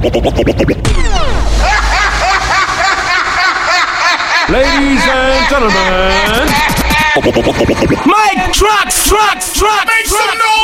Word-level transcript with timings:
Ladies 0.00 0.16
and 5.04 5.44
gentlemen, 5.50 6.48
Mike 8.06 8.50
Trucks, 8.50 9.06
Trucks, 9.06 9.52
Trucks, 9.58 9.84
make 9.86 10.06
trucks. 10.06 10.16
some 10.16 10.38
noise. 10.38 10.60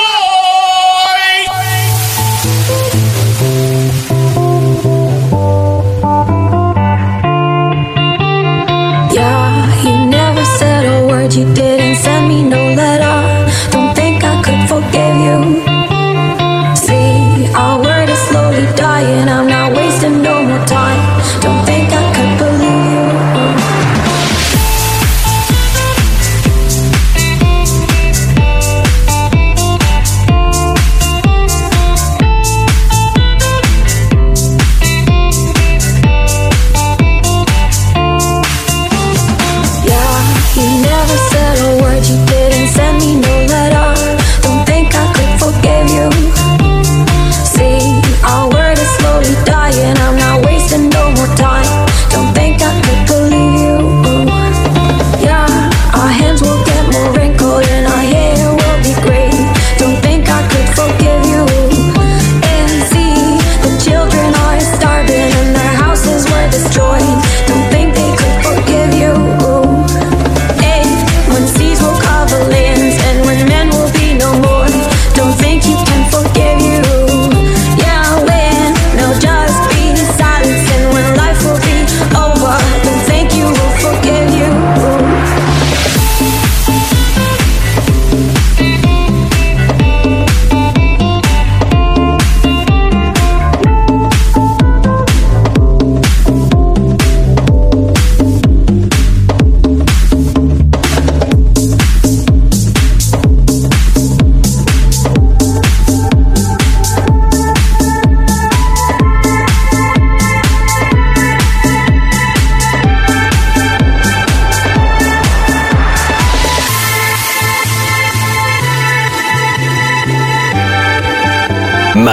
Yeah, 9.12 9.82
you 9.82 10.06
never 10.06 10.44
said 10.44 10.87
a 10.87 11.06
word, 11.06 11.34
you 11.34 11.53
didn't 11.53 11.96
send 11.96 12.28
me 12.28 12.42
no 12.42 12.72
letter. 12.74 13.06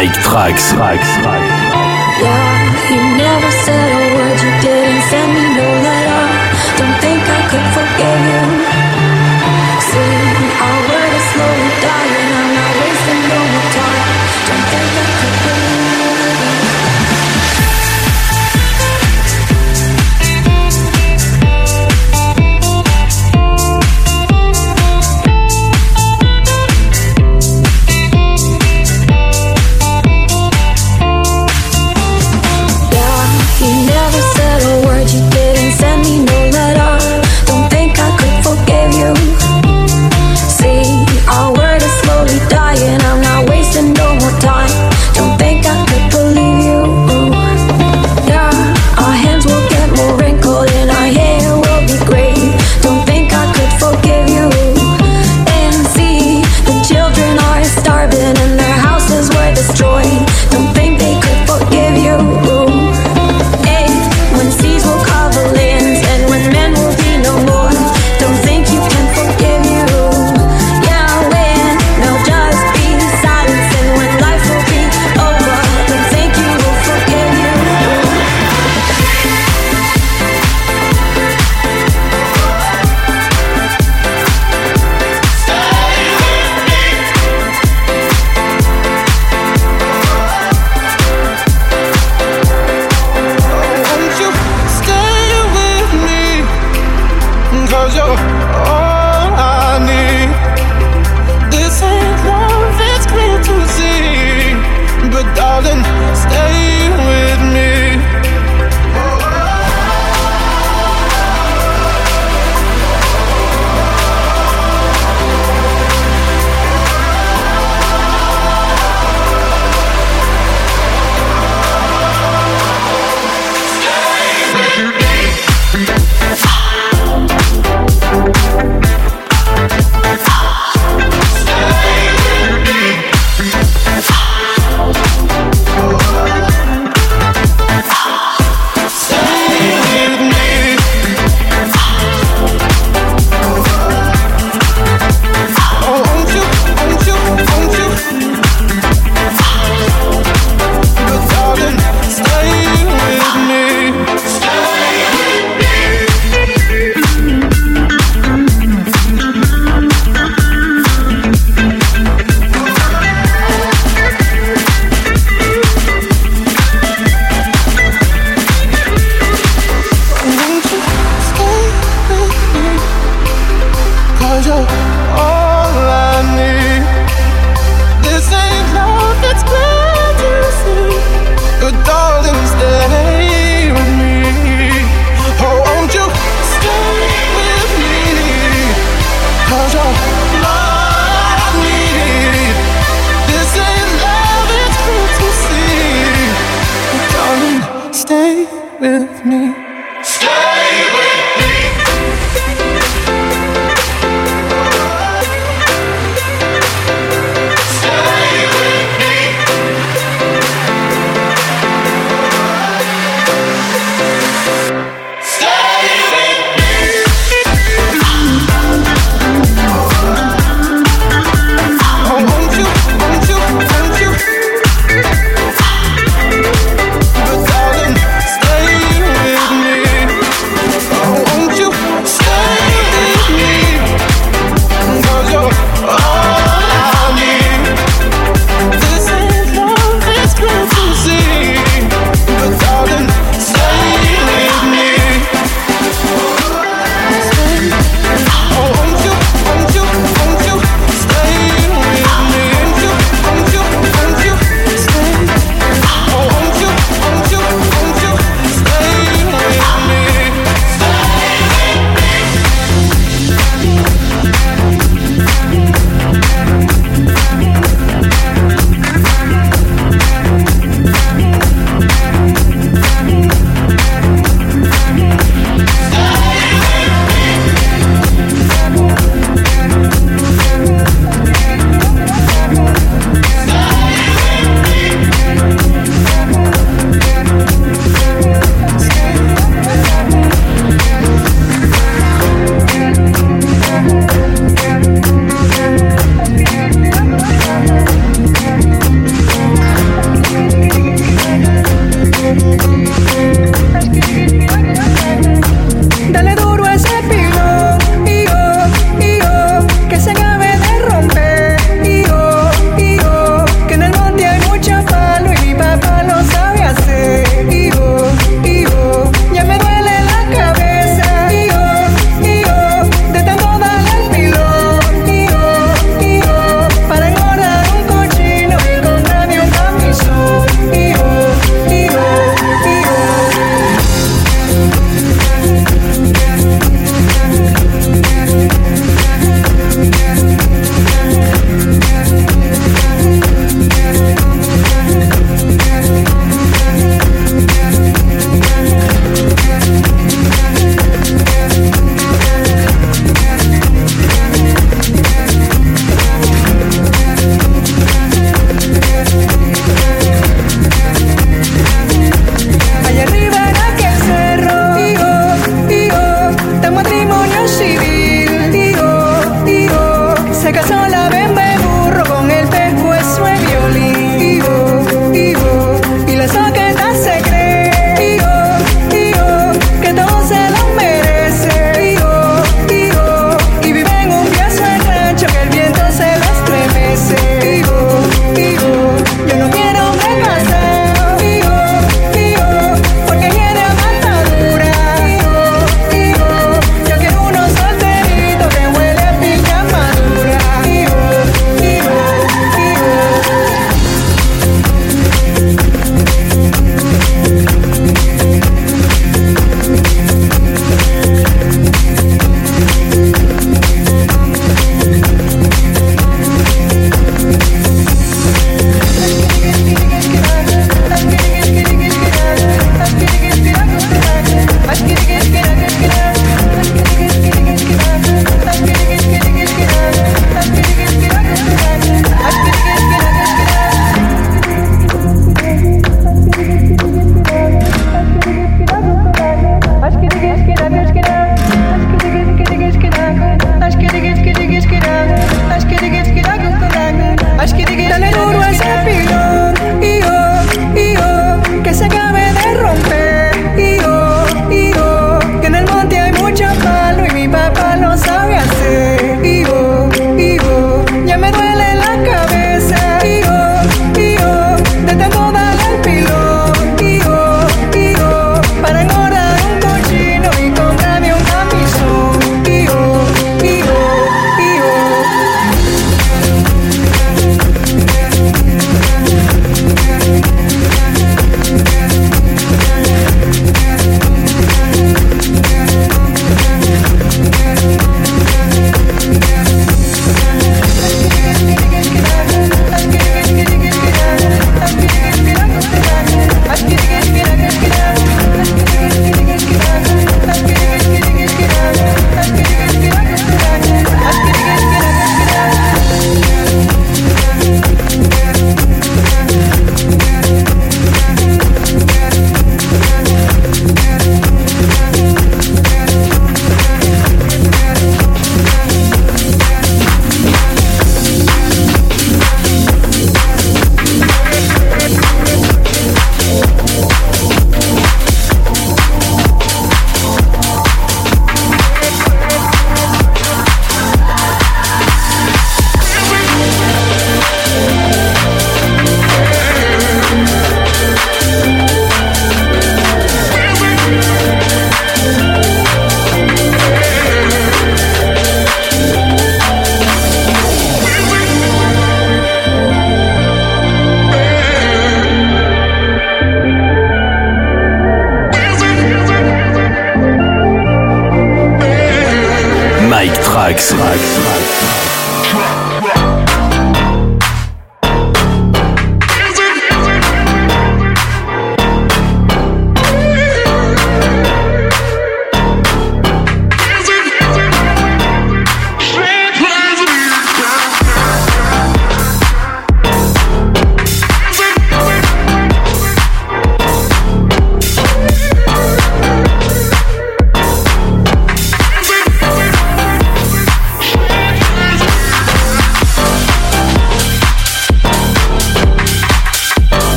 Mike 0.00 0.14
Trax. 0.22 0.72
Trax. 0.72 1.29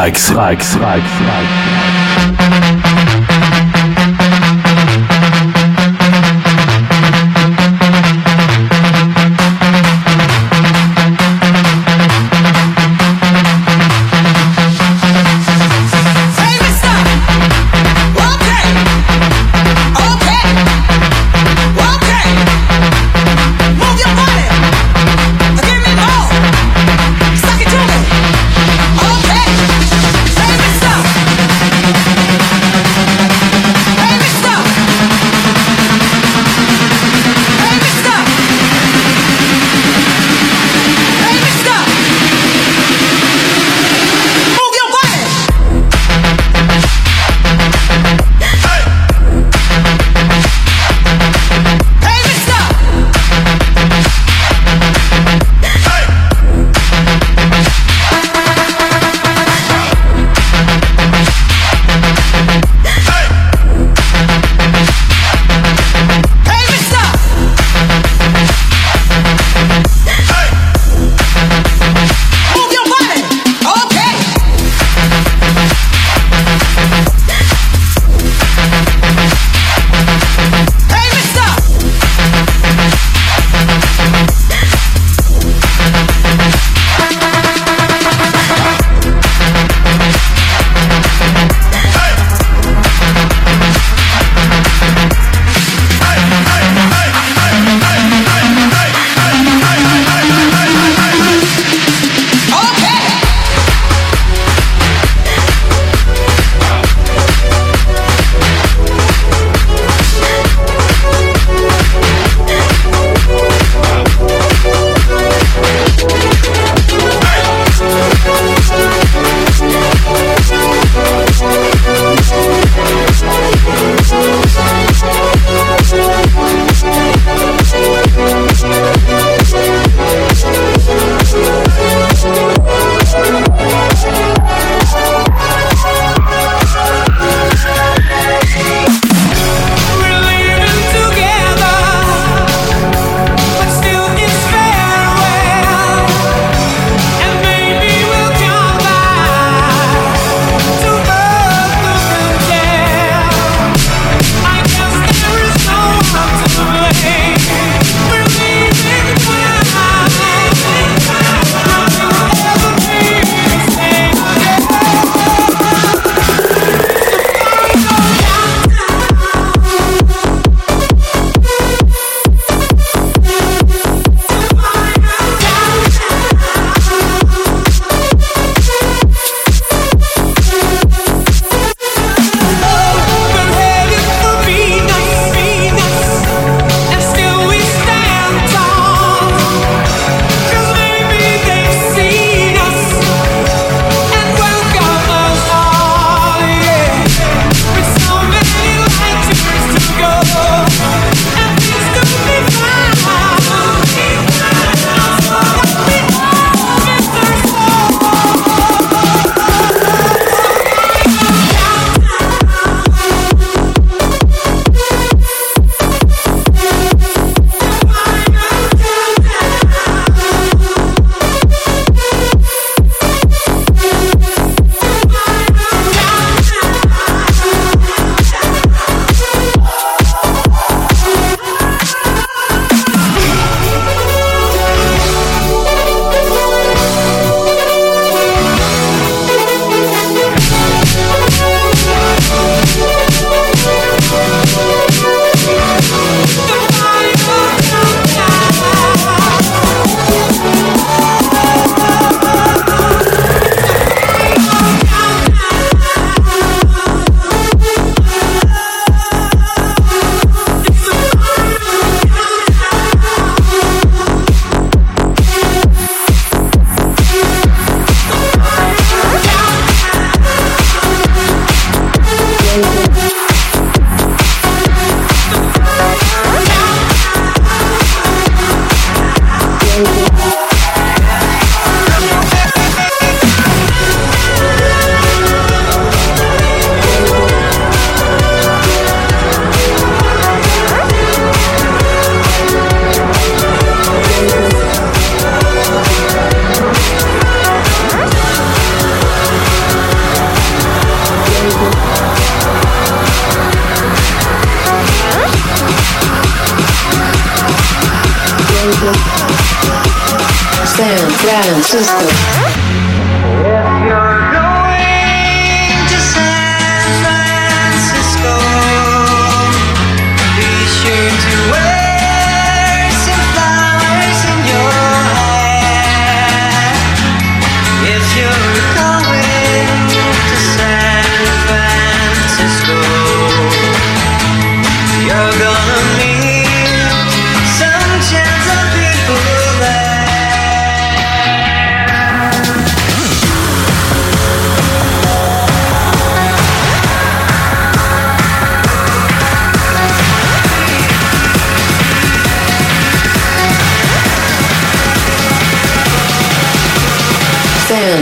Mike 0.00 0.14
Trax. 0.14 0.76
Trax. 0.76 1.39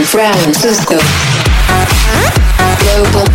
Francisco. 0.09 0.97
Global. 2.79 3.25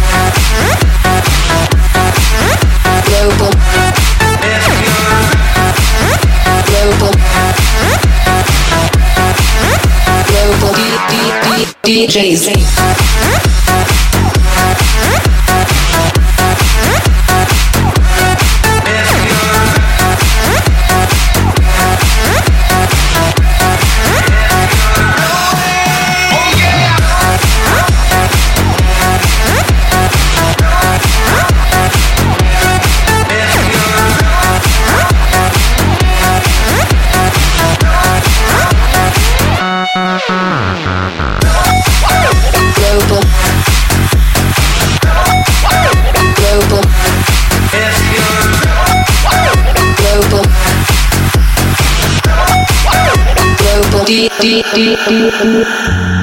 Global. 3.05 3.51
Global. 6.67 7.13
Global. 10.27 10.75
D- 11.85 13.44
D 54.07 54.29
D 54.41 54.63
D 54.75 54.97
D 55.09 56.14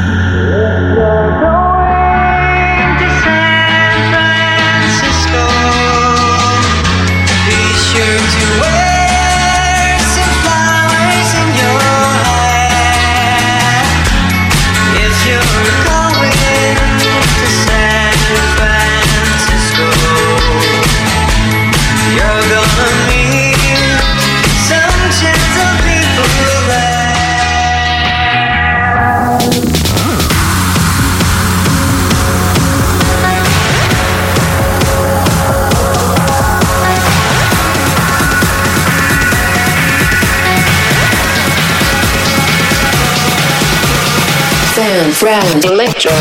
Trans 45.22 45.64
Electro. 45.66 46.12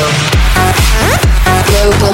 Global. 1.65 2.13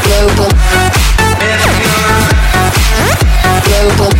Global. 0.00 0.48
Global. 3.66 4.10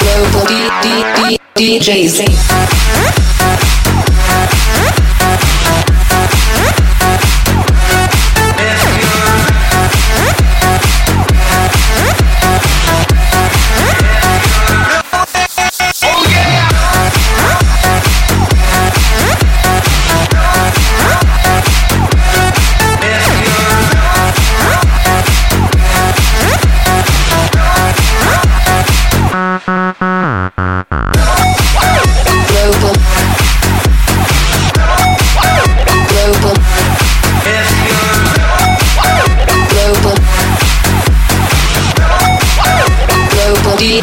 Global. 0.00 0.44
D 0.48 0.52
D 0.82 1.38
D 1.54 1.78
DJ 1.78 2.08
Z. 2.08 3.19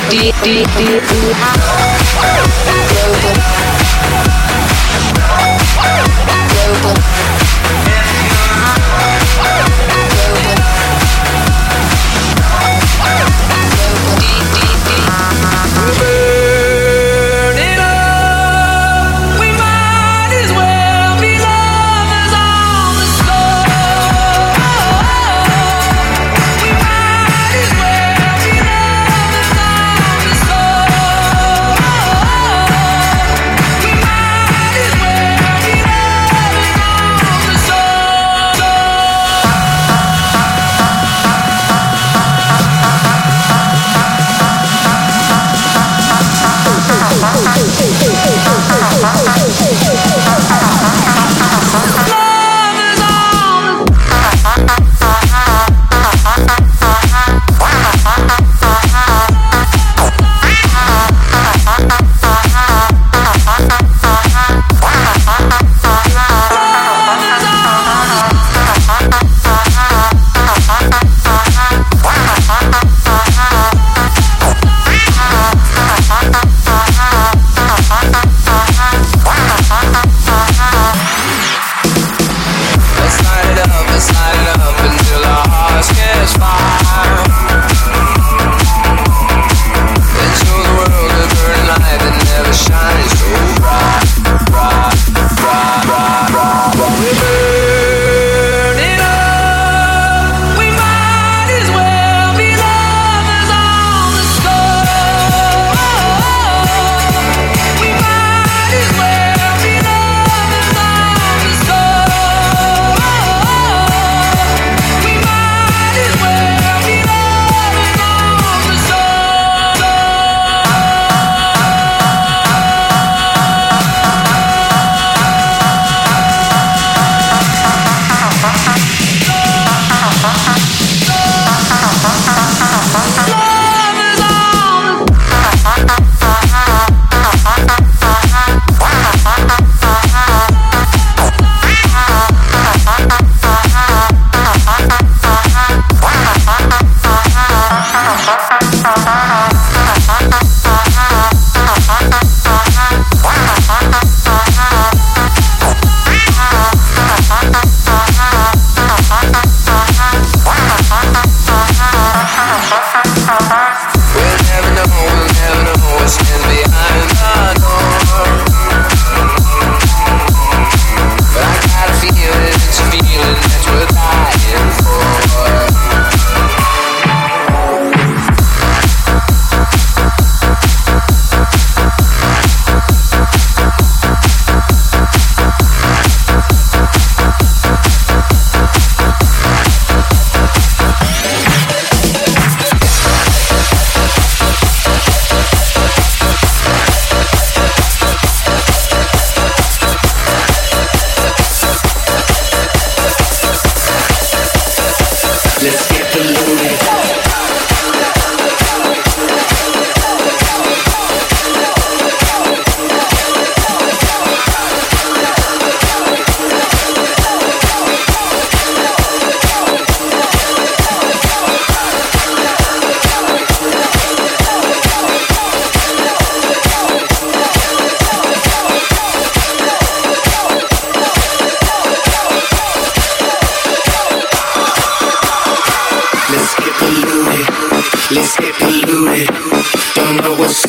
D 0.09 0.31
D 0.41 0.63
D 0.63 0.99
D. 1.09 1.76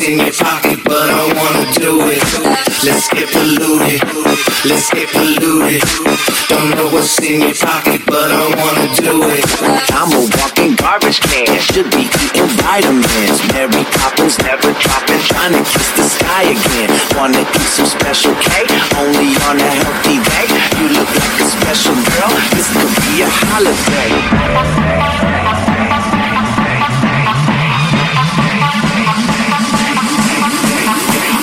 in 0.09 0.17
your 0.17 0.33
pocket, 0.33 0.81
but 0.85 1.05
I 1.05 1.21
wanna 1.37 1.69
do 1.77 2.01
it. 2.09 2.25
Let's 2.81 3.05
get 3.13 3.29
polluted. 3.29 4.01
Let's 4.65 4.89
get 4.89 5.05
polluted. 5.13 5.85
Don't 6.49 6.73
know 6.73 6.89
what's 6.89 7.21
in 7.21 7.41
your 7.41 7.53
pocket, 7.53 8.01
but 8.07 8.31
I 8.31 8.49
wanna 8.57 8.87
do 8.97 9.21
it. 9.29 9.45
I'm 9.93 10.09
a 10.09 10.25
walking 10.37 10.73
garbage 10.75 11.21
can. 11.21 11.45
Should 11.61 11.91
be 11.91 12.09
eating 12.25 12.49
vitamins. 12.57 13.37
Mary 13.53 13.85
Poppins 14.01 14.39
never 14.39 14.73
dropping. 14.81 15.21
Trying 15.29 15.53
to 15.53 15.61
kiss 15.61 15.89
the 15.93 16.05
sky 16.17 16.57
again. 16.57 16.89
Wanna 17.15 17.45
eat 17.45 17.69
some 17.77 17.85
special 17.85 18.33
K 18.41 18.65
Only 18.97 19.37
on 19.45 19.61
a 19.61 19.69
healthy 19.77 20.17
day. 20.33 20.49
You 20.79 20.89
look 20.97 21.09
like 21.21 21.37
a 21.37 21.45
special 21.53 21.93
girl. 21.93 22.33
This 22.57 22.65
could 22.73 22.93
be 23.05 23.21
a 23.21 23.29
holiday. 23.29 25.38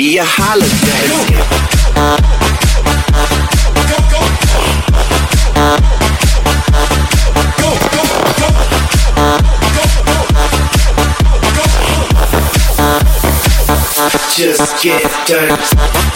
be 0.00 0.16
a 0.16 0.24
holiday. 0.24 0.66
Just 14.34 14.82
get 14.82 15.02
dirty. 15.26 16.09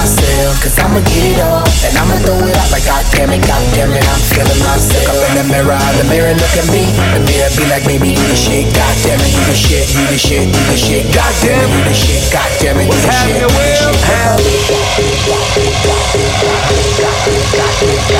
Myself. 0.00 0.56
Cause 0.64 0.76
I'ma 0.80 1.00
get 1.04 1.36
it 1.36 1.40
up, 1.44 1.68
and 1.84 1.92
I'ma 1.96 2.16
throw 2.24 2.40
it 2.40 2.56
out 2.56 2.70
like 2.72 2.84
god 2.88 3.04
damn 3.12 3.30
it, 3.36 3.44
god 3.44 3.60
damn 3.76 3.92
it, 3.92 4.04
I'm 4.04 4.20
feeling 4.32 4.60
myself. 4.64 5.04
Look 5.04 5.12
up 5.12 5.28
in 5.28 5.36
the 5.36 5.46
mirror, 5.52 5.76
the 6.00 6.06
mirror 6.08 6.32
look 6.32 6.54
at 6.56 6.68
me. 6.72 6.88
The 7.12 7.20
mirror 7.28 7.50
be 7.56 7.64
like, 7.68 7.84
baby, 7.84 8.16
you 8.16 8.24
the 8.24 8.36
shit, 8.36 8.72
god 8.72 8.96
damn 9.04 9.20
it, 9.20 9.32
you 9.32 9.44
the 9.44 9.56
shit, 9.56 9.86
you 9.92 10.04
the 10.08 10.16
shit, 10.16 10.48
you 10.48 10.62
the 10.72 10.76
shit, 10.76 11.04
god 11.12 11.32
damn 11.44 11.60
it, 11.60 11.68
you 11.68 11.82
the 11.84 11.94
shit, 11.94 12.22
god 12.32 12.50
damn 12.60 12.80
it, 12.80 12.88
you 12.88 12.96
the 12.96 13.12
shit, 13.12 13.44
the 13.44 13.48
shit. 18.08 18.19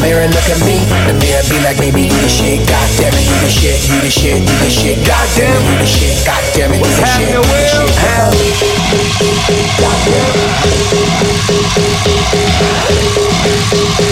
Mirror 0.00 0.26
look 0.28 0.48
at 0.48 0.60
me. 0.64 0.80
The 1.06 1.14
mirror 1.20 1.44
be 1.48 1.60
like, 1.62 1.78
baby, 1.78 2.02
you 2.08 2.18
the 2.20 2.28
shit, 2.28 2.66
god 2.66 2.88
damn 2.96 3.14
it, 3.14 3.24
you 3.24 3.36
the 3.40 3.50
shit, 3.50 3.78
you 3.88 4.00
the 4.00 4.10
shit, 4.10 4.40
you 4.40 4.56
the 4.64 4.70
shit, 4.70 4.98
god 5.06 5.28
damn 5.36 5.52
it, 5.52 5.62
you 5.64 5.78
the 5.78 5.86
shit, 5.86 6.26
god 6.26 6.42
damn 6.54 6.72
it, 6.72 6.80
you 6.80 6.88
the 6.88 7.06
shit, 7.06 7.28
you 14.00 14.09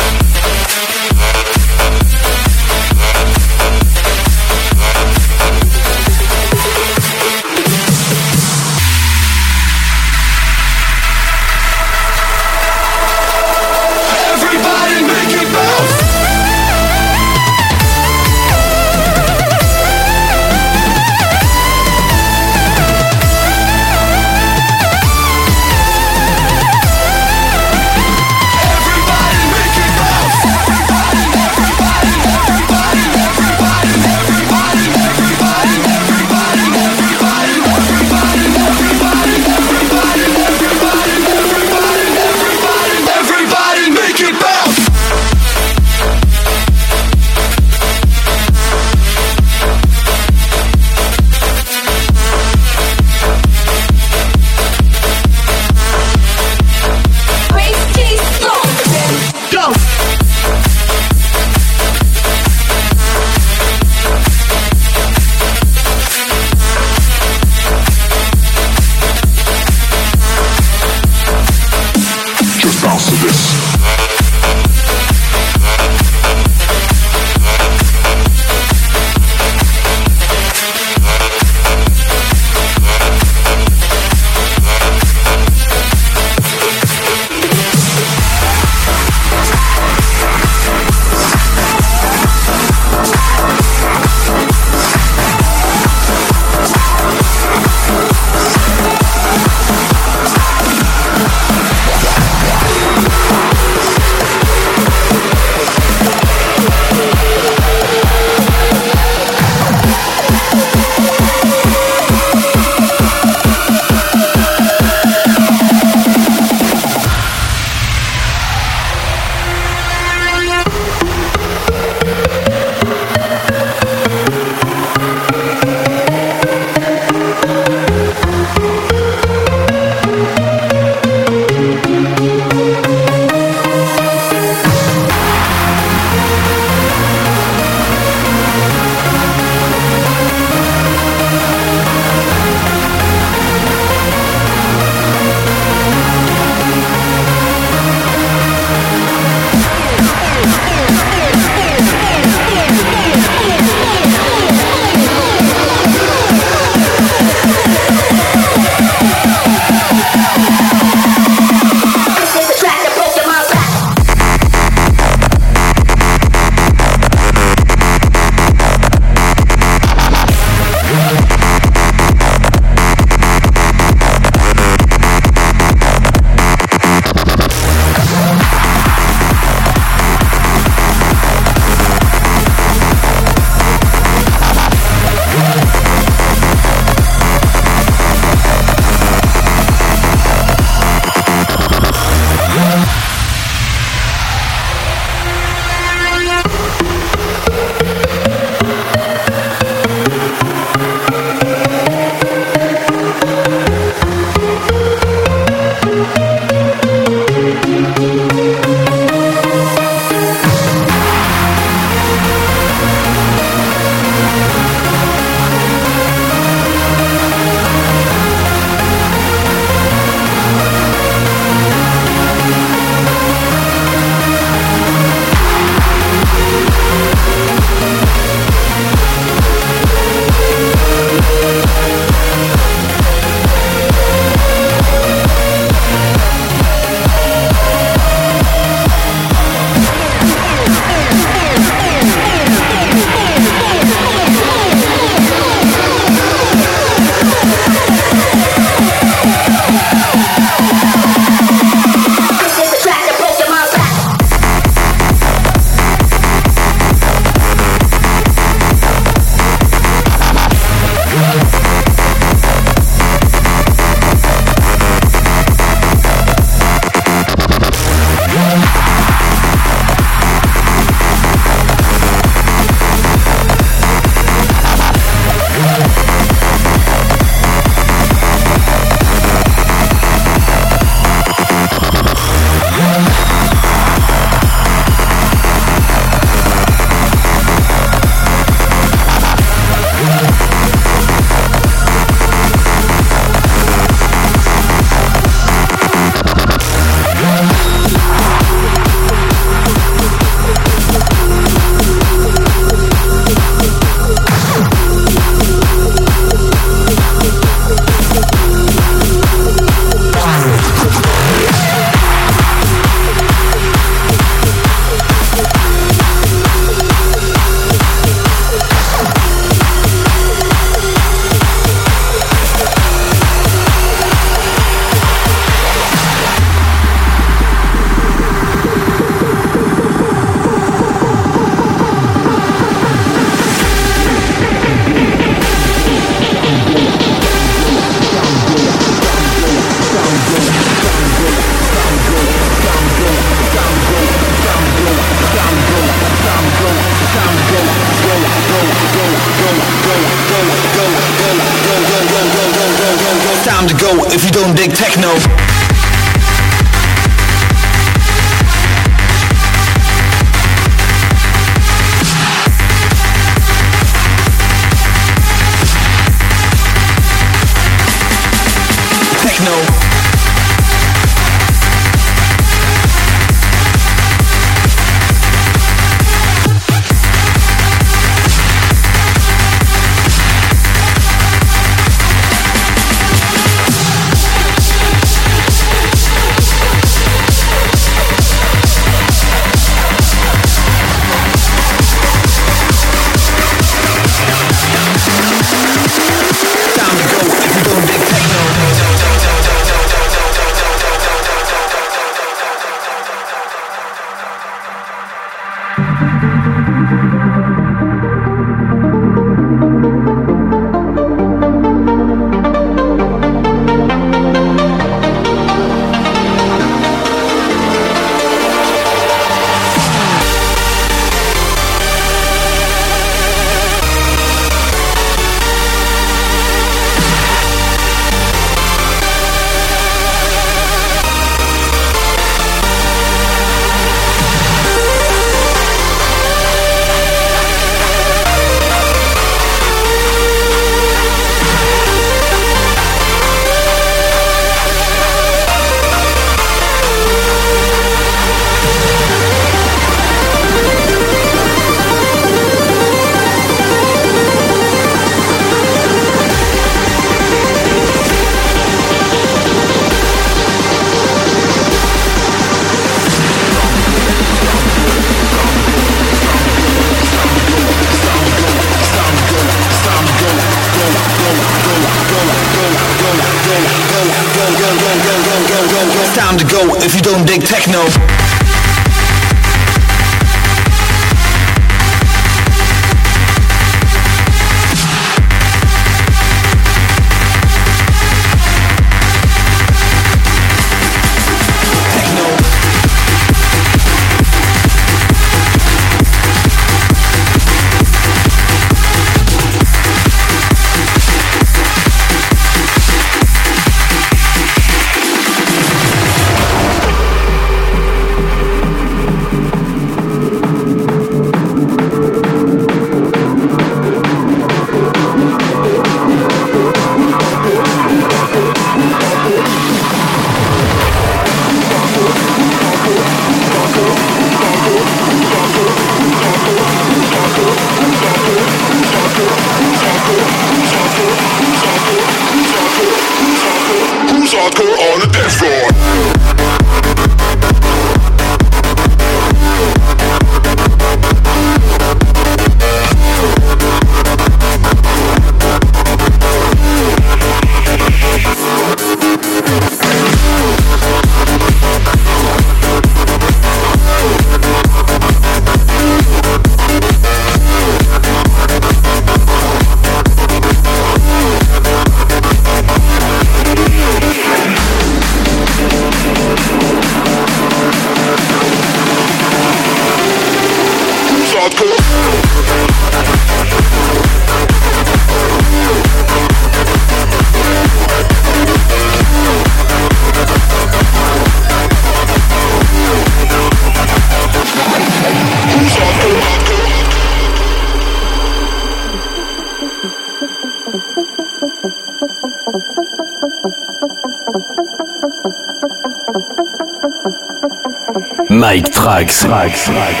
Mike 598.40 598.70
Trax. 598.70 599.28
Mike 599.28 599.52
Trax. 599.52 600.00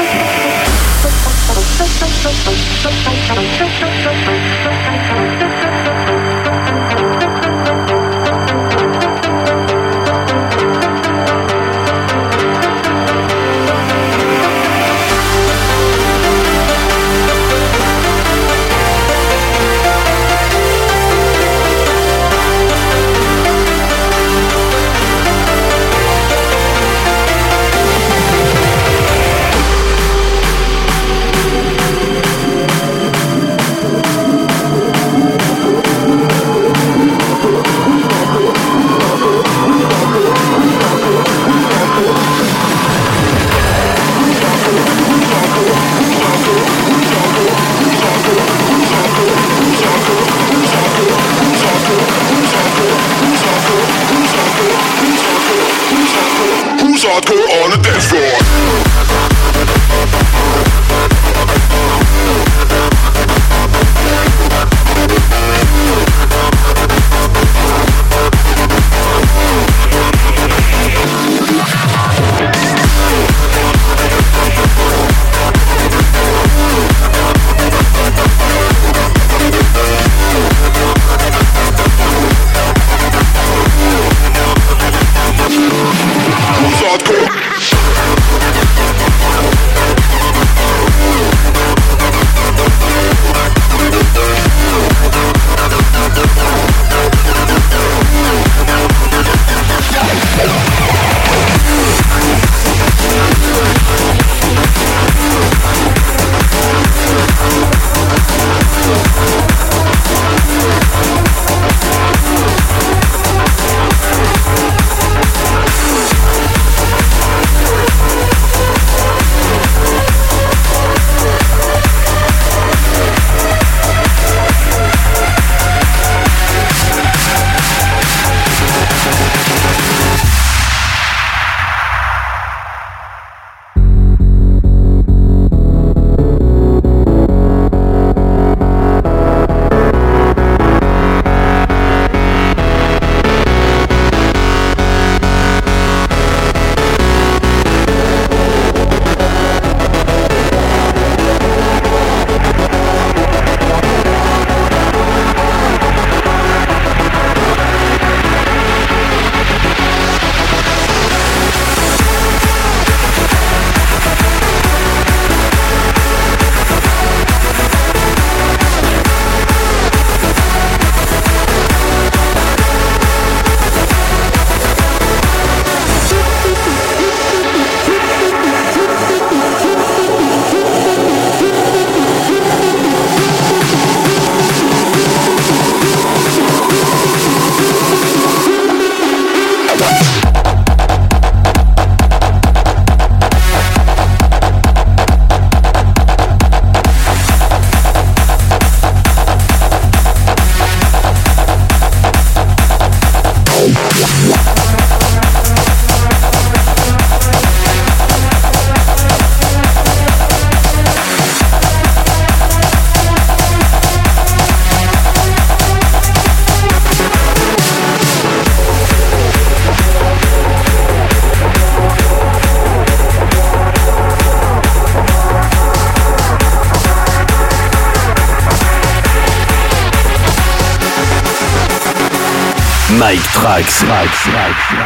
Like, 233.60 233.82
like, 233.82 234.26
like. 234.32 234.79